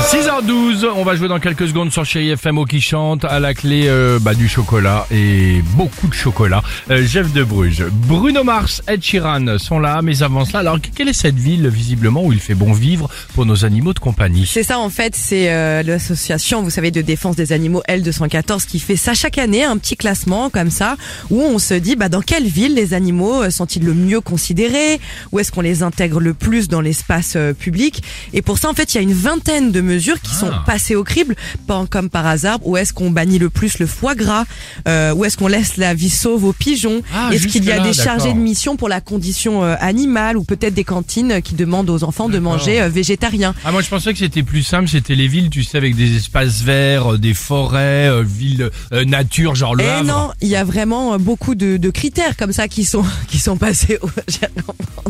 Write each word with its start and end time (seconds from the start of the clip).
6h12, 0.00 0.86
on 0.96 1.04
va 1.04 1.14
jouer 1.14 1.28
dans 1.28 1.38
quelques 1.38 1.68
secondes 1.68 1.92
sur 1.92 2.04
Chéri 2.04 2.30
FM 2.30 2.66
qui 2.66 2.80
chante 2.80 3.24
à 3.24 3.38
la 3.38 3.54
clé 3.54 3.84
euh, 3.86 4.18
bah, 4.18 4.34
du 4.34 4.48
chocolat 4.48 5.06
et 5.12 5.62
beaucoup 5.76 6.08
de 6.08 6.14
chocolat. 6.14 6.62
Euh, 6.90 7.06
Jeff 7.06 7.32
de 7.32 7.44
Bruges, 7.44 7.84
Bruno 7.90 8.42
Mars, 8.42 8.82
Ed 8.88 9.02
Sheeran 9.04 9.56
sont 9.58 9.78
là, 9.78 10.02
mais 10.02 10.22
avant 10.22 10.44
cela, 10.44 10.58
alors 10.58 10.78
quelle 10.80 11.08
est 11.08 11.12
cette 11.12 11.36
ville 11.36 11.68
visiblement 11.68 12.24
où 12.24 12.32
il 12.32 12.40
fait 12.40 12.56
bon 12.56 12.72
vivre 12.72 13.08
pour 13.34 13.46
nos 13.46 13.64
animaux 13.64 13.92
de 13.94 14.00
compagnie? 14.00 14.46
C'est 14.46 14.64
ça 14.64 14.80
en 14.80 14.90
fait, 14.90 15.14
c'est 15.14 15.52
euh, 15.52 15.84
l'association, 15.84 16.62
vous 16.62 16.70
savez, 16.70 16.90
de 16.90 17.00
défense 17.00 17.36
des 17.36 17.52
animaux 17.52 17.82
L214 17.88 18.66
qui 18.66 18.80
fait 18.80 18.96
ça 18.96 19.14
chaque 19.14 19.38
année, 19.38 19.62
un 19.62 19.78
petit 19.78 19.96
classement 19.96 20.50
comme 20.50 20.70
ça, 20.70 20.96
où 21.30 21.40
on 21.40 21.60
se 21.60 21.74
dit 21.74 21.94
bah, 21.94 22.08
dans 22.08 22.20
quelle 22.20 22.46
ville 22.46 22.74
les 22.74 22.94
animaux 22.94 23.48
sont-ils 23.50 23.84
le 23.84 23.94
mieux 23.94 24.20
considérés, 24.20 25.00
où 25.30 25.38
est-ce 25.38 25.52
qu'on 25.52 25.60
les 25.60 25.84
intègre 25.84 26.18
le 26.18 26.34
plus 26.34 26.68
dans 26.68 26.80
l'espace 26.80 27.36
public? 27.60 28.02
Et 28.32 28.42
pour 28.42 28.58
ça 28.58 28.68
en 28.68 28.74
fait, 28.74 28.94
il 28.94 28.96
y 28.96 29.00
a 29.00 29.02
une 29.02 29.14
vingtaine 29.14 29.70
de 29.70 29.83
mesures 29.84 30.20
qui 30.20 30.34
sont 30.34 30.50
passées 30.66 30.96
au 30.96 31.04
crible, 31.04 31.36
pas 31.66 31.84
comme 31.88 32.10
par 32.10 32.26
hasard, 32.26 32.58
où 32.62 32.76
est-ce 32.76 32.92
qu'on 32.92 33.10
bannit 33.10 33.38
le 33.38 33.50
plus 33.50 33.78
le 33.78 33.86
foie 33.86 34.14
gras, 34.14 34.44
euh, 34.88 35.14
où 35.14 35.24
est-ce 35.24 35.36
qu'on 35.36 35.46
laisse 35.48 35.76
la 35.76 35.94
vie 35.94 36.10
sauve 36.10 36.44
aux 36.44 36.52
pigeons, 36.52 37.02
Ah, 37.14 37.30
est-ce 37.32 37.46
qu'il 37.46 37.64
y 37.64 37.70
a 37.72 37.80
des 37.80 37.92
chargés 37.92 38.32
de 38.32 38.38
mission 38.38 38.76
pour 38.76 38.88
la 38.88 39.00
condition 39.00 39.62
euh, 39.64 39.76
animale, 39.80 40.36
ou 40.36 40.44
peut-être 40.44 40.74
des 40.74 40.84
cantines 40.84 41.40
qui 41.42 41.54
demandent 41.54 41.90
aux 41.90 42.04
enfants 42.04 42.28
de 42.28 42.38
manger 42.38 42.80
euh, 42.80 42.88
végétarien. 42.88 43.54
Ah 43.64 43.72
moi 43.72 43.82
je 43.82 43.88
pensais 43.88 44.12
que 44.12 44.18
c'était 44.18 44.42
plus 44.42 44.62
simple, 44.62 44.88
c'était 44.88 45.14
les 45.14 45.28
villes, 45.28 45.50
tu 45.50 45.62
sais, 45.62 45.78
avec 45.78 45.94
des 45.96 46.16
espaces 46.16 46.62
verts, 46.62 47.14
euh, 47.14 47.18
des 47.18 47.34
forêts, 47.34 48.08
euh, 48.08 48.22
villes 48.26 48.70
euh, 48.92 49.04
nature, 49.04 49.54
genre 49.54 49.74
le 49.74 49.84
Eh 49.84 49.88
Havre. 49.88 50.04
non, 50.06 50.30
il 50.40 50.48
y 50.48 50.56
a 50.56 50.64
vraiment 50.64 51.14
euh, 51.14 51.18
beaucoup 51.18 51.54
de, 51.54 51.76
de 51.76 51.90
critères 51.90 52.36
comme 52.36 52.52
ça 52.52 52.68
qui 52.68 52.84
sont 52.84 53.04
qui 53.28 53.38
sont 53.38 53.56
passés 53.56 53.98
au, 54.02 54.08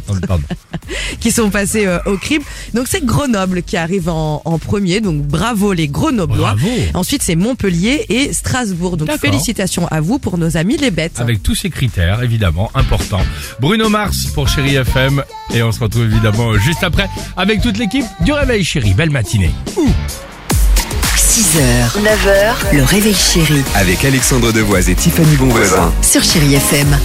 Oh, 0.07 0.15
qui 1.21 1.31
sont 1.33 1.51
passés 1.51 1.87
euh, 1.87 1.99
au 2.07 2.17
crible. 2.19 2.45
Donc 2.75 2.87
c'est 2.89 3.05
Grenoble 3.05 3.63
qui 3.63 3.77
arrive 3.77 4.09
en, 4.09 4.43
en 4.45 4.59
premier. 4.65 5.01
Donc 5.01 5.23
bravo 5.23 5.73
les 5.73 5.89
Grenoblois. 5.89 6.55
Bravo. 6.55 6.69
Ensuite 6.95 7.23
c'est 7.23 7.37
Montpellier 7.37 8.07
et 8.09 8.33
Strasbourg. 8.33 8.97
Donc 8.97 9.11
félicitations 9.21 9.87
à 9.89 10.01
vous 10.01 10.19
pour 10.19 10.39
nos 10.39 10.57
amis 10.57 10.77
les 10.77 10.91
bêtes. 10.91 11.21
Avec 11.21 11.43
tous 11.43 11.55
ces 11.55 11.71
critères, 11.71 12.23
évidemment, 12.23 12.71
importants. 12.75 13.23
Bruno 13.61 13.89
Mars 13.89 14.27
pour 14.35 14.49
Chéri 14.49 14.77
FM. 14.77 15.23
Et 15.55 15.63
on 15.63 15.71
se 15.73 15.81
retrouve 15.81 16.05
évidemment 16.05 16.55
juste 16.59 16.83
après 16.83 17.09
avec 17.37 17.61
toute 17.61 17.79
l'équipe 17.79 18.05
du 18.21 18.33
Réveil 18.33 18.65
Chéri. 18.65 18.95
Belle 18.95 19.11
matinée. 19.11 19.51
6h, 21.17 22.01
9h, 22.01 22.77
le 22.77 22.85
réveil 22.85 23.15
chéri 23.15 23.63
Avec 23.75 24.05
Alexandre 24.05 24.53
Devoise 24.53 24.89
et 24.89 24.95
Tiffany 24.95 25.35
Bonvoisin. 25.37 25.93
sur 26.03 26.23
Chérie 26.23 26.55
FM. 26.55 26.97